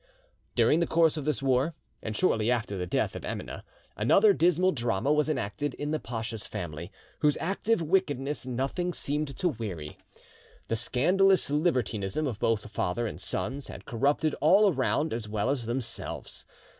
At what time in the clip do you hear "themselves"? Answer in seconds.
15.67-16.45